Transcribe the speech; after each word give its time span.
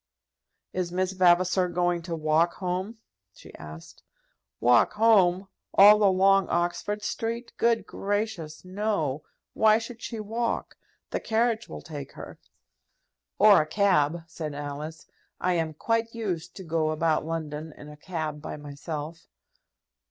"Is 0.73 0.91
Miss 0.91 1.11
Vavasor 1.11 1.67
going 1.69 2.01
to 2.01 2.15
walk 2.15 2.55
home?" 2.55 2.97
she 3.35 3.53
asked. 3.53 4.01
"Walk 4.59 4.93
home; 4.93 5.47
all 5.75 6.01
along 6.03 6.49
Oxford 6.49 7.03
Street! 7.03 7.53
Good 7.57 7.85
gracious! 7.85 8.65
no. 8.65 9.21
Why 9.53 9.77
should 9.77 10.01
she 10.01 10.19
walk? 10.19 10.75
The 11.11 11.19
carriage 11.19 11.69
will 11.69 11.83
take 11.83 12.13
her." 12.13 12.39
"Or 13.37 13.61
a 13.61 13.67
cab," 13.67 14.23
said 14.25 14.55
Alice. 14.55 15.05
"I 15.39 15.53
am 15.53 15.75
quite 15.75 16.15
used 16.15 16.55
to 16.55 16.63
go 16.63 16.89
about 16.89 17.23
London 17.23 17.71
in 17.77 17.87
a 17.87 17.95
cab 17.95 18.41
by 18.41 18.57
myself." 18.57 19.27